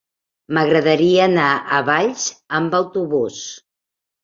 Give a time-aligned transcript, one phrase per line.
[0.57, 2.25] M'agradaria anar a Valls
[2.63, 3.47] amb autobús.